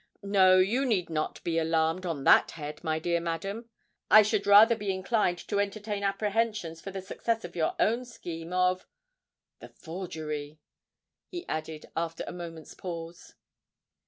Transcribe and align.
No—you 0.23 0.83
need 0.83 1.11
not 1.11 1.43
be 1.43 1.59
alarmed 1.59 2.07
on 2.07 2.23
that 2.23 2.49
head, 2.57 2.83
my 2.83 2.97
dear 2.97 3.19
madam. 3.19 3.69
I 4.09 4.23
should 4.23 4.47
rather 4.47 4.75
be 4.75 4.91
inclined 4.91 5.37
to 5.47 5.59
entertain 5.59 6.03
apprehensions 6.03 6.81
for 6.81 6.89
the 6.89 7.03
success 7.03 7.45
of 7.45 7.55
your 7.55 7.75
own 7.79 8.05
scheme 8.05 8.51
of——the 8.51 9.69
forgery," 9.69 10.57
he 11.27 11.47
added, 11.47 11.85
after 11.95 12.23
a 12.25 12.33
moment's 12.33 12.73
pause. 12.73 13.35